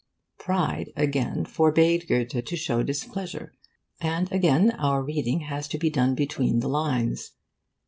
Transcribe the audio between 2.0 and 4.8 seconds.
Goethe to show displeasure, and again